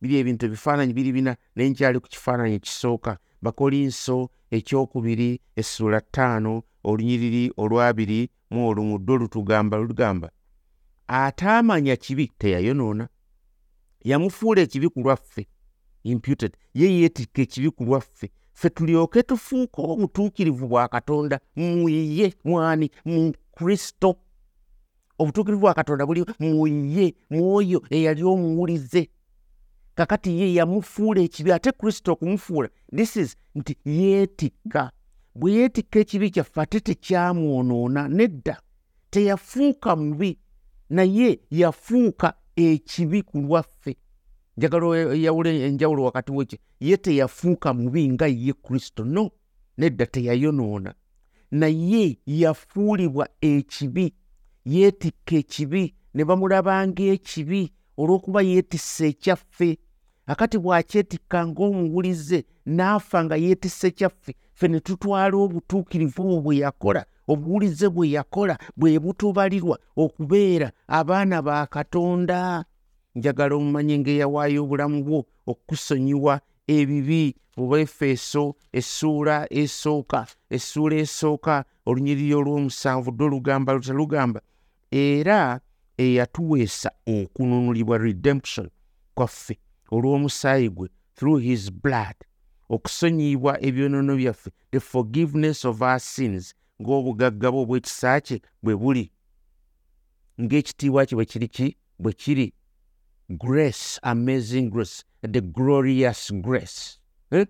biri 0.00 0.14
ebintu 0.20 0.46
ebifaananyi 0.46 0.92
biri 0.92 1.12
bina 1.12 1.32
naye 1.56 1.68
nkyali 1.70 1.98
ku 2.00 2.08
kifaananyi 2.08 2.54
ekisooka 2.60 3.18
bakolinso 3.42 4.30
ekyokubiri 4.50 5.40
essula 5.56 6.00
ttaano 6.00 6.62
olunyiriri 6.84 7.52
olwabiri 7.56 8.30
mu 8.50 8.68
olumuddwe 8.68 9.14
olutugamba 9.14 9.76
lugamba 9.76 10.30
ataamanya 11.08 11.96
kibi 11.96 12.32
teyayonoona. 12.38 13.08
Yamufuula 14.04 14.60
ekibi 14.62 14.88
ku 14.88 15.00
lwaffe 15.00 15.46
imputed 16.04 16.56
ye 16.74 16.90
yeetikka 16.90 17.42
ekibi 17.42 17.70
ku 17.70 17.84
lwaffe. 17.84 18.30
Ffe 18.52 18.70
tulyoke 18.70 19.22
tufuuka 19.22 19.82
obutuukirivu 19.82 20.68
bwa 20.68 20.88
katonda 20.88 21.40
muye 21.56 22.34
mwani 22.44 22.90
mu 23.04 23.32
kristo. 23.56 24.16
Obutuukirivu 25.18 25.60
bwa 25.60 25.74
katonda 25.74 26.06
buli 26.06 26.24
muye 26.38 27.14
mwoyo 27.30 27.82
eyali 27.90 28.22
omuwulize. 28.24 29.08
Kakati 29.94 30.40
ye 30.40 30.54
yamufuula 30.54 31.20
ekibi 31.20 31.52
ate 31.52 31.72
kristo 31.72 32.12
okumufuula. 32.12 32.68
This 32.96 33.16
is 33.16 33.36
nti 33.54 33.76
yeetikka 33.84 34.90
bwe 35.34 35.52
yeetikka 35.52 35.98
ekibi 36.00 36.30
kyaffe 36.30 36.60
ate 36.60 36.80
tekyamwonoona 36.80 38.08
nedda 38.08 38.60
teyafuuka 39.10 39.96
mubi 39.96 40.38
naye 40.90 41.40
yafuuka 41.50 42.34
ekibi 42.56 43.22
ku 43.22 43.38
lwaffe. 43.38 43.96
Njagala 44.56 45.14
yawula 45.14 45.50
enjawulo 45.50 46.04
wakati 46.04 46.32
wekyo 46.32 46.58
ye 46.80 46.96
teyafuuka 46.96 47.74
mubi 47.74 48.08
nga 48.08 48.26
ye 48.26 48.52
kristo. 48.52 49.04
No 49.04 49.30
nedda 49.78 50.06
teyayonoona. 50.06 50.94
Naye 51.50 52.18
yafuulibwa 52.26 53.28
ekibi 53.40 54.14
yeetikka 54.64 55.36
ekibi 55.36 55.94
ne 56.14 56.24
bamulabanga 56.24 57.02
ekibi 57.02 57.72
olw'okuba 57.96 58.42
yeetisse 58.42 59.08
ekyaffe. 59.08 59.78
Akati 60.26 60.58
bw'akyetikka 60.58 61.46
ng'omuwulize 61.46 62.44
n'afa 62.66 63.24
nga 63.24 63.36
yeetisse 63.36 63.86
ekyaffe 63.88 64.32
ffe 64.62 64.68
ne 64.68 64.80
tutwala 64.80 65.36
obutuukirivu 65.36 66.22
obwo 66.22 66.40
bwe 66.40 66.56
yakola 66.56 67.04
obuwulize 67.28 67.88
bwe 67.88 68.10
yakola 68.10 68.58
bwe 68.76 68.98
butubalirwa 68.98 69.78
okubeera 69.96 70.72
abaana 70.86 71.42
ba 71.42 71.66
katonda. 71.66 72.64
Njagala 73.14 73.54
omumanye 73.56 73.98
ng'eyawaayo 73.98 74.62
obulamu 74.64 74.98
bwo 75.04 75.20
okukusonyiwa 75.50 76.40
ebibi 76.66 77.34
obwefeeso 77.58 78.54
essuula 78.78 79.46
esooka 79.50 80.26
essuula 80.56 80.96
esooka 81.04 81.64
olunyiriri 81.86 82.34
olw'omusanvu 82.40 83.10
dde 83.12 83.24
olugamba 83.24 83.74
luta 83.74 83.92
lugamba 83.92 84.40
era 84.90 85.60
eyatuweesa 85.98 86.90
okununulibwa 87.14 87.98
redemption 87.98 88.68
kwaffe 89.16 89.54
olw'omusaayi 89.94 90.68
gwe 90.76 90.88
through 91.16 91.40
his 91.42 91.62
blood 91.82 92.16
okusonyiyibwa 92.74 93.52
ebyonoono 93.66 94.16
byaffe. 94.16 94.50
The 94.70 94.80
forgiveness 94.80 95.64
of 95.64 95.82
our 95.82 96.00
sins. 96.00 96.54
Ng'obugagga 96.80 97.50
bwe 97.52 97.60
obw'ekisa 97.62 98.20
kye 98.20 98.40
bwe 98.62 98.74
buli. 98.76 99.04
Ng'ekitiibwa 100.40 101.06
kye 101.06 101.16
bwe 101.16 101.24
kiri 101.24 101.48
ki? 101.48 101.76
Bwe 101.98 102.12
kiri. 102.12 102.52
Grace 103.28 103.98
amazing 104.02 104.70
grace. 104.70 105.04
The 105.22 105.40
glorious 105.40 106.30
grace. 106.30 106.98
Eh? 107.30 107.44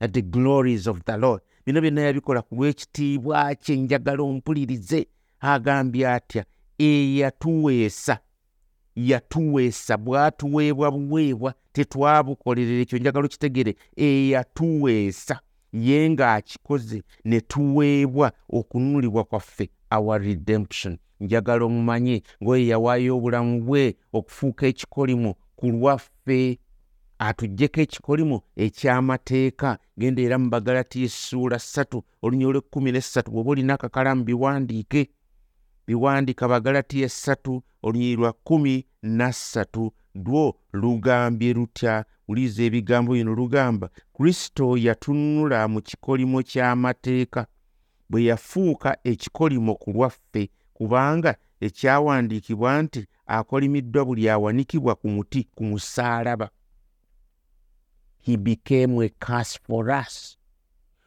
the 0.00 0.22
glories 0.22 0.86
of 0.86 1.04
the 1.04 1.16
lord. 1.16 1.40
Bino 1.64 1.80
byonna 1.80 2.00
yabikola 2.00 2.42
ku 2.42 2.54
lw'ekitiibwa 2.54 3.54
kye 3.54 3.76
njagala 3.76 4.22
ompulirize. 4.22 5.06
Agambye 5.40 6.08
atya? 6.08 6.44
Eyatuweesa 6.78 8.18
yatuweesa 8.96 9.96
bwatuweebwa 9.96 10.90
buweebwa 10.90 11.54
tetwabukolerera 11.76 12.82
ekyo 12.82 12.98
njagala 12.98 13.26
okitegere 13.26 13.72
eyatuweesa 14.06 15.36
ye 15.72 15.98
ng'akikoze 16.10 17.02
ne 17.24 17.40
tuweebwa 17.40 18.32
okununulibwa 18.48 19.24
kwaffe 19.24 19.70
our 19.90 20.18
redemption. 20.20 20.98
Njagala 21.20 21.64
omumanye 21.64 22.22
ngaoyo 22.42 22.66
yawaayo 22.66 23.16
obulamu 23.16 23.60
bwe 23.66 23.96
okufuuka 24.12 24.66
ekikolimo 24.66 25.30
ku 25.56 25.66
lwaffe 25.74 26.58
atuggyeko 27.18 27.80
ekikolimo 27.80 28.36
eky'amateeka. 28.64 29.78
Genda 29.98 30.22
era 30.22 30.38
mu 30.38 30.48
bagalati 30.48 31.04
essuula 31.04 31.58
ssatu 31.58 31.98
olunya 32.22 32.46
olw'ekkumi 32.48 32.90
n'essatu 32.92 33.28
bw'oba 33.30 33.50
olina 33.50 33.74
akakalamu 33.74 34.24
biwandiike. 34.24 35.02
Biwandiika 35.86 36.48
bagalati 36.48 37.02
essatu 37.02 37.62
olunyiri 37.82 38.16
lwa 38.16 38.32
kkumi 38.32 38.84
nassatu 39.02 39.92
lwo 40.24 40.56
lugambye 40.72 41.52
lutya 41.52 42.04
wuliriza 42.28 42.62
ebigambo 42.62 43.12
bino 43.12 43.34
lugamba 43.34 43.90
kristo 44.16 44.76
yatununula 44.76 45.68
mu 45.68 45.80
kikolimo 45.80 46.42
ky'amateeka 46.42 47.46
bwe 48.10 48.24
yafuuka 48.24 48.90
ekikolimo 49.04 49.74
ku 49.74 49.90
lwaffe 49.94 50.50
kubanga 50.76 51.36
ekyawandiikibwa 51.60 52.82
nti 52.82 53.00
akolimiddwa 53.26 54.04
buli 54.04 54.28
awanikibwa 54.30 54.94
ku 54.94 55.08
muti 55.08 55.40
ku 55.54 55.64
musaalaba. 55.64 56.50
He 58.26 58.36
became 58.36 58.98
a 59.04 59.08
curse 59.08 59.58
for 59.66 59.90
us. 59.90 60.36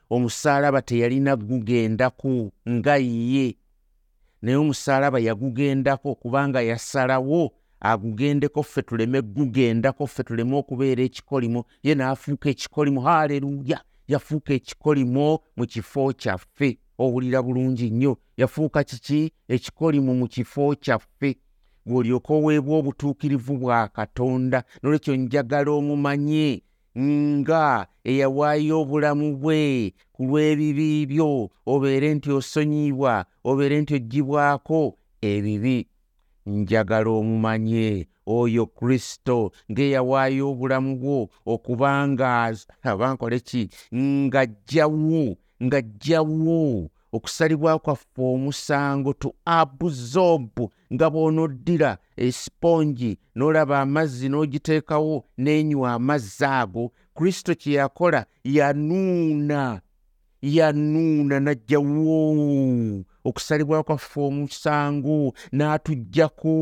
Omusaalaba 0.10 0.82
teyalina 0.82 1.36
gugendaku 1.36 2.52
nga 2.70 2.98
ye 2.98 3.58
naye 4.42 4.58
omusaalaba 4.58 5.20
yagugendako 5.20 6.16
kubanga 6.16 6.62
yasalawo 6.62 7.52
agugendeko 7.80 8.64
ffe 8.64 8.82
tuleme 8.82 9.22
gugendako 9.22 10.08
ffe 10.08 10.24
tuleme 10.24 10.56
okubeera 10.56 11.04
ekikolimo 11.04 11.66
ye 11.84 11.96
n'afuuka 11.96 12.50
ekikolimo 12.50 13.02
haleluya 13.02 13.80
yafuuka 14.08 14.54
ekikolimo 14.54 15.40
mu 15.58 15.66
kifo 15.66 16.14
kyaffe 16.14 16.78
owulira 17.00 17.42
bulungi 17.42 17.90
nnyo 17.90 18.18
yafuuka 18.38 18.84
kiki? 18.84 19.32
Ekikolimo 19.48 20.14
mu 20.14 20.28
kifo 20.28 20.76
kyaffe 20.76 21.38
bw'olyoka 21.86 22.34
oweebwa 22.34 22.78
obutuukirivu 22.78 23.58
bwa 23.58 23.88
katonda 23.88 24.64
nolwekyo 24.82 25.16
njagala 25.16 25.72
omumanye 25.72 26.64
nga 26.98 27.88
eyawaayo 28.04 28.82
obulamu 28.82 29.38
bwe 29.42 29.94
ku 30.14 30.22
lw'ebibi 30.28 31.06
byo 31.12 31.50
obeere 31.66 32.14
nti 32.16 32.30
osonyiibwa 32.32 33.26
obeere 33.50 33.82
nti 33.82 33.94
oggibwako 33.96 34.98
ebibi 35.22 35.88
njagala 36.46 37.10
omumanye 37.10 38.08
oyo 38.26 38.66
kristo 38.66 39.52
ng'eyawaayo 39.72 40.52
obulamu 40.52 40.92
bwo 41.02 41.20
okubanga 41.46 42.30
abankole 42.84 43.40
ki 43.40 43.70
ng'ajjawo 43.96 45.38
ng'ajjawo 45.64 46.90
okusalibwa 47.12 47.80
kwaffe 47.80 48.22
omusango 48.22 49.14
tu 49.14 49.30
abuzobu 49.46 50.72
nga 50.94 51.10
bw'onoddira 51.10 51.98
esipongi 52.26 53.12
n'olaba 53.36 53.76
amazzi 53.82 54.30
n'ogiteekawo 54.30 55.16
n'enywa 55.44 55.94
amazzi 55.98 56.46
ago. 56.46 56.92
Kristo 57.16 57.52
kye 57.62 57.74
yakola 57.74 58.26
yanuuna 58.44 59.82
yanuuna 60.42 61.36
n'ajjawo 61.40 63.06
okusalibwa 63.28 63.84
kwaffe 63.84 64.20
omusango 64.22 65.34
n'atuggyako 65.52 66.54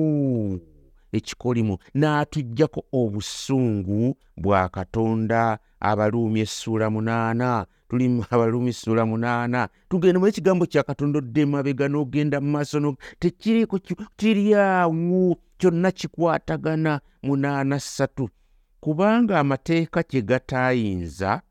ekikolimo 1.18 1.76
n'atuggyako 2.00 2.82
obusungu 3.00 4.18
bwa 4.38 4.70
katonda. 4.70 5.60
Abaluumi 5.80 6.40
essuula 6.40 6.90
munaana 6.90 7.66
tuli 7.90 8.06
abaluumi 8.34 8.74
ssuula 8.74 9.06
munaana. 9.06 9.70
Tugenda 9.90 10.20
mu 10.20 10.28
ekigambo 10.28 10.66
kya 10.66 10.84
katonda 10.84 11.20
odde 11.20 11.42
emabega 11.42 11.88
n'ogenda 11.88 12.42
mu 12.42 12.50
maaso 12.52 12.98
tekiriiko 13.20 13.80
kiri 14.18 14.54
awo 14.56 15.38
kyonna 15.58 15.92
kikwatagana 15.92 17.02
munaana 17.24 17.80
ssatu. 17.80 18.30
Kubanga 18.80 19.40
amateeka 19.40 20.04
kye 20.04 20.22
gataayinza 20.22 21.42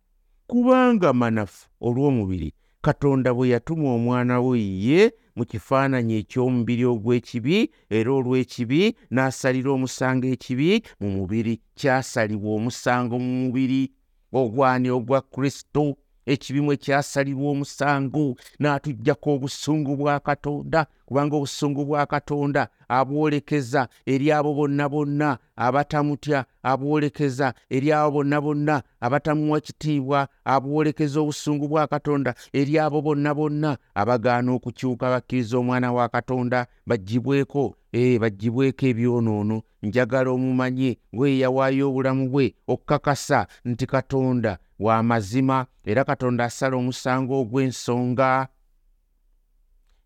kubanga 0.46 1.12
manafu 1.12 1.68
olw'omubiri 1.80 2.52
katonda 2.82 3.34
bwe 3.34 3.48
yatuma 3.48 3.94
omwana 3.94 4.40
we 4.40 4.60
ye 4.60 5.12
mu 5.36 5.44
kifaananyi 5.44 6.14
eky'omubiri 6.22 6.84
ogw'ekibi 6.84 7.70
era 7.90 8.10
olw'ekibi 8.12 8.96
n'asalira 9.10 9.70
omusango 9.76 10.26
ekibi 10.26 10.82
mu 11.00 11.08
mubiri 11.16 11.60
kyasalibwa 11.78 12.50
omusango 12.58 13.18
mu 13.18 13.32
mubiri. 13.44 13.92
Ogwani 14.32 14.90
ogwa 14.90 15.20
kristo 15.22 15.96
ekibimu 16.26 16.72
ekyasalirwa 16.72 17.50
omusango 17.50 18.36
n'atuggyako 18.60 19.28
obusungu 19.34 19.96
bwa 19.96 20.20
katonda 20.20 20.80
kubanga 21.06 21.36
obusungu 21.36 21.84
bwa 21.84 22.06
katonda 22.06 22.68
abwolekeza 22.88 23.88
eri 24.06 24.32
abo 24.32 24.54
bonna 24.54 24.88
bonna 24.88 25.38
abatamutya 25.56 26.44
abwolekeza 26.62 27.54
eri 27.70 27.92
abo 27.92 28.10
bonna 28.10 28.40
bonna 28.40 28.82
abatamuwa 29.00 29.60
kitiibwa 29.60 30.28
abwolekeza 30.44 31.20
obusungu 31.20 31.68
bwa 31.68 31.86
katonda 31.86 32.34
eri 32.52 32.78
abo 32.78 33.02
bonna 33.02 33.34
bonna 33.34 33.78
abagaana 33.94 34.52
okukyuka 34.52 35.10
bakkiriza 35.10 35.58
omwana 35.58 35.92
wa 35.92 36.08
katonda 36.08 36.66
baggibweko 36.86 37.74
ee 37.94 38.18
baggibweko 38.18 38.86
ebyonoono. 38.86 39.62
Njagala 39.82 40.30
omumanye 40.30 40.98
ngweyawaayo 41.14 41.88
obulamu 41.88 42.28
bwe 42.28 42.54
okukakasa 42.66 43.46
nti 43.64 43.86
katonda 43.86 44.58
wa 44.78 45.02
mazima 45.02 45.66
era 45.84 46.04
katonda 46.04 46.44
asala 46.44 46.76
omusango 46.76 47.40
ogw'ensonga. 47.40 48.48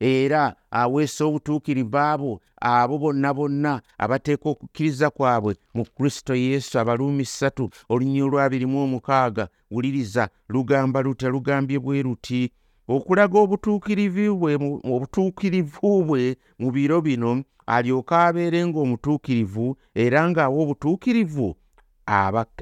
Era 0.01 0.57
aweesa 0.71 1.25
obutuukirivu 1.25 1.99
abo 1.99 2.41
abo 2.61 2.99
bonna 2.99 3.35
bonna 3.35 3.83
abateeka 3.99 4.49
okukkiriza 4.49 5.11
kwabwe 5.11 5.57
mu 5.75 5.85
kristo 5.85 6.35
yesu 6.35 6.79
abaluumi 6.79 7.25
ssatu 7.25 7.71
olunyiri 7.89 8.23
olwabirimu 8.23 8.79
omukaaga 8.85 9.49
wuliriza 9.71 10.29
lugamba 10.49 11.03
lutya 11.03 11.29
lugambye 11.29 11.79
bwe 11.79 12.03
ruti 12.03 12.53
okulaga 12.89 13.39
obutuukirivu 13.39 14.37
bwe 14.41 14.53
obutuukirivu 14.95 16.05
bwe 16.09 16.37
mu 16.61 16.69
biro 16.75 17.01
bino 17.01 17.45
alyoke 17.67 18.15
abeere 18.15 18.61
ng'omutuukirivu 18.67 19.77
era 19.95 20.21
ng'awa 20.29 20.57
obutuukirivu 20.63 21.49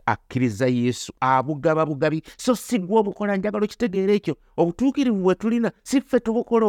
akkiriza 0.06 0.66
yesu 0.66 1.12
abugaba 1.20 1.86
bugabi. 1.86 2.22
So 2.36 2.54
si 2.54 2.78
gwe 2.78 2.98
obukola 2.98 3.36
njagala 3.36 3.64
okitegeera 3.64 4.12
ekyo 4.12 4.36
obutuukirivu 4.56 5.22
bwe 5.22 5.34
tulina 5.34 5.72
si 5.82 6.00
ffe 6.00 6.20
tubukola 6.20 6.66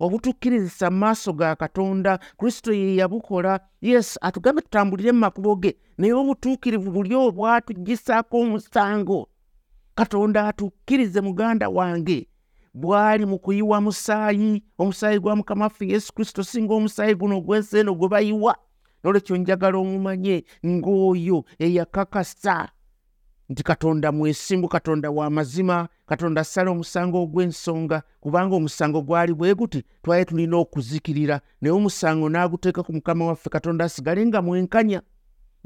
obutukkirizisa 0.00 0.90
mu 0.90 0.98
maaso 0.98 1.32
ga 1.32 1.56
katonda 1.56 2.18
kristo 2.38 2.72
ye 2.72 2.96
yabukola. 2.96 3.60
Yes 3.80 4.18
atugambe 4.20 4.62
tutambulire 4.62 5.12
mu 5.12 5.18
makubo 5.18 5.56
ge 5.56 5.76
naye 5.98 6.12
obutuukirivu 6.12 6.90
buli 6.90 7.14
obwatugisaako 7.14 8.40
omusango. 8.40 9.28
Katonda 9.94 10.48
atukkirize 10.48 11.20
muganda 11.20 11.68
wange 11.68 12.28
bwali 12.74 13.26
mu 13.26 13.38
kuyiwa 13.38 13.80
musaayi 13.80 14.62
omusaayi 14.78 15.18
gwa 15.18 15.36
mukama 15.36 15.64
waffe 15.64 15.86
yesu 15.88 16.14
kristo 16.14 16.44
singa 16.44 16.74
omusaayi 16.74 17.14
guno 17.14 17.36
ogw'ensi 17.38 17.78
eno 17.78 17.94
gwe 17.94 18.08
bayiwa 18.08 18.56
nolwekyo 19.04 19.36
njagala 19.36 19.78
omumanye 19.78 20.44
ng'oyo 20.66 21.44
eyakakasa. 21.58 22.68
Nti 23.48 23.62
katonda 23.62 24.12
mwesimbu 24.12 24.68
katonda 24.68 25.10
wa 25.10 25.30
mazima 25.30 25.88
katonda 26.06 26.40
assala 26.40 26.70
omusango 26.70 27.22
ogw'ensonga 27.22 28.02
kubanga 28.20 28.56
omusango 28.56 29.02
gwali 29.02 29.34
bwe 29.34 29.54
guti 29.54 29.82
twali 30.02 30.24
tulina 30.24 30.56
okuzikirira. 30.56 31.40
Naye 31.60 31.72
omusango 31.72 32.28
n'aguteeka 32.28 32.82
ku 32.82 32.92
mukama 32.92 33.26
waffe 33.26 33.48
katonda 33.50 33.84
asigale 33.84 34.26
nga 34.26 34.42
mwenkanya 34.42 35.02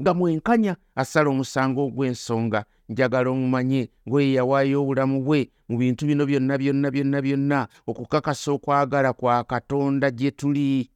nga 0.01 0.13
mwenkanya 0.13 0.75
asala 0.95 1.29
omusango 1.29 1.85
ogw'ensonga. 1.85 2.65
Njagala 2.89 3.29
omumanye 3.29 3.89
ng'oye 4.07 4.33
yawaayo 4.33 4.81
obulamu 4.81 5.23
bwe 5.23 5.49
mu 5.69 5.77
bintu 5.77 6.05
bino 6.05 6.25
byonna 6.25 6.57
byonna 6.57 6.91
byonna 6.91 7.21
byonna 7.21 7.67
okukakasa 7.87 8.51
okwagala 8.51 9.13
kwa 9.13 9.43
katonda 9.43 10.11
gye 10.11 10.31
tuli 10.31 10.89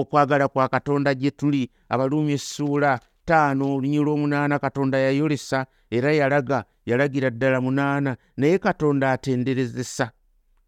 okwagala 0.00 0.48
kwa 0.48 0.68
katonda 0.68 1.14
gye 1.14 1.30
tuli 1.30 1.70
abaluumi 1.88 2.32
essuula 2.32 3.00
ttaano 3.24 3.74
olunyi 3.74 3.98
lw'omunaana 4.04 4.58
katonda 4.58 4.98
yayolesa 4.98 5.66
era 5.90 6.12
yalaga 6.12 6.64
yalagira 6.86 7.30
ddala 7.30 7.60
munaana 7.60 8.16
naye 8.36 8.58
katonda 8.58 9.12
atenderezesa 9.12 10.10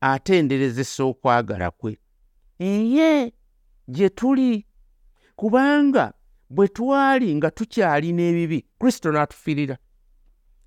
atenderezesa 0.00 1.04
okwagala 1.04 1.70
kwe. 1.70 1.98
Eye 2.58 3.32
gye 3.88 4.08
tuli 4.08 4.66
kubanga 5.36 6.12
bwe 6.50 6.68
twali 6.68 7.34
nga 7.36 7.50
tukyalina 7.50 8.22
ebibi 8.22 8.64
kristo 8.80 9.12
n'atufiirira 9.12 9.76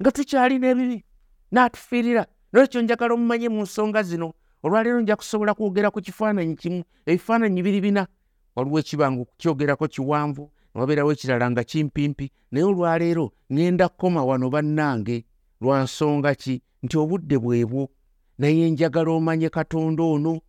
nga 0.02 0.12
tukyalina 0.12 0.68
ebibi 0.68 1.04
n'atufiirira 1.52 2.24
nolwekyo 2.54 2.82
njagala 2.82 3.14
omumanye 3.14 3.50
mu 3.50 3.62
nsonga 3.62 4.04
zino 4.04 4.34
olwaleero 4.64 5.02
nja 5.02 5.16
kusobola 5.16 5.54
kwogera 5.54 5.92
ku 5.92 6.00
kifaananyi 6.02 6.56
kimu 6.56 6.84
ebifaananyi 7.06 7.62
biri 7.64 7.82
bina 7.82 8.08
waliwo 8.56 8.80
ekibanga 8.80 9.22
okukyogerako 9.22 9.88
kiwanvu 9.88 10.44
wabeerawo 10.74 11.12
ekirala 11.12 11.52
nga 11.52 11.64
kimpimpi 11.64 12.32
naye 12.52 12.66
olwaleero 12.66 13.26
ŋŋenda 13.52 13.86
kukoma 13.90 14.22
wano 14.30 14.50
bannange 14.50 15.26
lwa 15.62 15.84
nsonga 15.84 16.36
ki? 16.36 16.62
Nti 16.84 16.96
obudde 16.98 17.38
bwebwo 17.38 17.90
naye 18.38 18.70
njagala 18.72 19.12
omanye 19.12 19.50
katonda 19.50 20.04
ono 20.04 20.42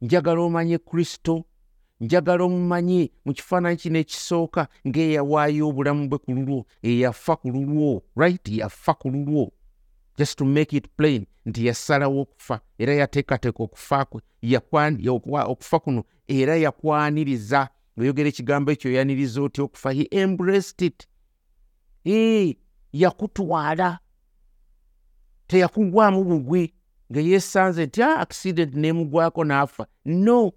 njagala 0.00 0.40
omanye 0.40 0.78
kristo 0.78 1.44
njagala 2.00 2.44
omumanye 2.44 3.10
mu 3.24 3.32
kifaananyi 3.32 3.76
kino 3.76 3.98
ekisooka 3.98 4.68
ng'eyawaayo 4.86 5.68
obulamu 5.68 6.08
bwe 6.08 6.18
ku 6.18 6.30
lulwo 6.36 6.66
eyafa 6.82 7.36
ku 7.36 7.48
lulwo 7.54 8.02
right 8.16 8.44
yafa 8.48 8.94
ku 8.94 9.08
lulwo 9.10 9.52
just 10.18 10.38
to 10.38 10.44
make 10.44 10.76
it 10.76 10.88
plain 10.96 11.26
nti 11.46 11.66
yasalawo 11.66 12.20
okufa 12.20 12.60
era 12.78 12.94
yateekateeka 12.94 13.62
okufa 13.62 14.04
kwe 14.04 14.20
okufa 15.46 15.80
kuno 15.80 16.04
era 16.28 16.56
yakwaniriza 16.56 17.68
oyogera 17.98 18.28
ekigambo 18.28 18.72
ekyo 18.72 18.90
oyaniriza 18.90 19.42
otya 19.42 19.64
okufa? 19.64 19.92
He 19.92 20.08
embraced 20.10 20.82
it. 20.82 21.06
Ee 22.06 22.54
yakutwala. 22.92 23.98
Teyakugwamu 25.46 26.24
bugwi. 26.24 26.74
Nga 27.12 27.20
yeesanze 27.20 27.86
nti 27.86 28.02
a 28.02 28.06
ah, 28.06 28.20
accident 28.20 28.74
neemugwako 28.74 29.44
n'afa. 29.44 29.86
No 30.04 30.52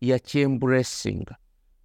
yakyembracinga 0.00 1.36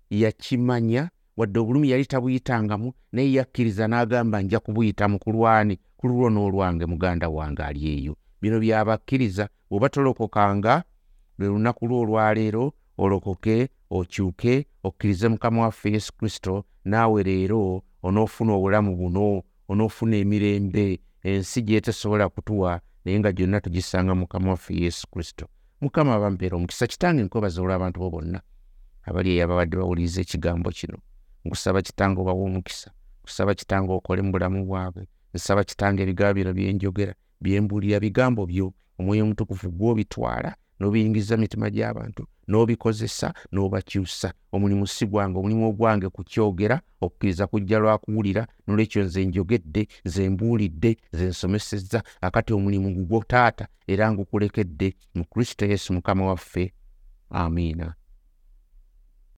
yakimanya 0.09 1.09
wadde 1.38 1.59
obulumi 1.59 1.89
yali 1.89 2.05
tabuyitangamu 2.05 2.93
naye 3.11 3.33
yakkiriza 3.33 3.88
n'agamba 3.88 4.41
nja 4.41 4.59
kubuyita 4.59 5.07
mu 5.07 5.19
kulwani 5.19 5.79
ku 6.05 6.09
lulwo 6.09 6.29
n'olwange 6.29 6.85
muganda 6.85 7.29
wange 7.29 7.63
ali 7.65 7.81
eyo. 7.97 8.13
Bino 8.41 8.59
byabakkiriza 8.61 9.49
bw'oba 9.69 9.89
tolokokanga 9.89 10.83
lwe 11.37 11.47
lunaku 11.49 11.81
lw'olwaleero 11.89 12.73
olokoke 13.01 13.69
okyuke 13.89 14.53
okkirize 14.85 15.27
mukama 15.33 15.61
waffe 15.65 15.89
yesu 15.97 16.13
kristo 16.13 16.65
naawe 16.85 17.23
leero 17.23 17.81
onoofuna 18.05 18.53
obulamu 18.53 18.91
buno 18.95 19.41
onoofuna 19.69 20.15
emirembe 20.21 20.99
ensi 21.25 21.61
gyetesobola 21.65 22.29
kutuwa 22.29 22.81
naye 23.05 23.19
nga 23.19 23.31
gyonna 23.33 23.61
tugisanga 23.61 24.13
mukama 24.15 24.49
waffe 24.53 24.73
yesu 24.77 25.07
kristo. 25.09 25.45
Mukama 25.81 26.13
abampeera 26.13 26.53
omukisa 26.57 26.85
kitange 26.87 27.23
nkwebaza 27.23 27.61
olw'abantu 27.61 27.97
bo 27.99 28.09
bonna 28.13 28.39
abali 29.09 29.29
eyo 29.33 29.43
ababadde 29.45 29.73
bawuliriza 29.77 30.21
ekigambo 30.21 30.69
kino. 30.69 30.97
Nkusaba 31.45 31.81
kitange 31.81 32.21
obawa 32.21 32.45
omukisa 32.45 32.89
kusaba 33.25 33.57
kitange 33.57 33.89
okole 33.91 34.21
mu 34.21 34.31
bulamu 34.31 34.61
bwabwe 34.69 35.09
nsaba 35.36 35.63
kitange 35.63 36.00
ebigambo 36.04 36.34
bino 36.38 36.52
byenjogera 36.58 37.13
byembuulira 37.43 38.00
bigambo 38.00 38.41
byo 38.52 38.67
omwoyo 39.00 39.24
omutukuvu 39.26 39.67
gw'obitwala 39.78 40.52
n'obiyingiza 40.80 41.38
mitima 41.38 41.67
gy'abantu 41.76 42.24
n'obikozesa 42.48 43.28
n'obakyusa. 43.52 44.30
Omulimu 44.56 44.88
si 44.88 45.06
gwange 45.06 45.38
omulimu 45.39 45.63
ogwange 45.69 46.08
kukyogera 46.15 46.78
okukkiriza 47.04 47.48
kujja 47.48 47.78
lwakuwulira 47.80 48.43
nolwekyo 48.65 49.04
nze 49.04 49.26
njogedde 49.26 49.82
nze 50.06 50.30
mbuulidde 50.30 50.91
nze 51.13 51.26
nsomesezza 51.32 52.00
akati 52.21 52.54
omulimu 52.54 52.88
gugwo 52.95 53.24
taata 53.32 53.65
era 53.88 54.12
ngukulekedde 54.12 54.88
mu 55.15 55.24
kristo 55.32 55.65
yesu 55.65 55.93
mukama 55.93 56.26
waffe. 56.30 56.74
Amiina 57.30 57.88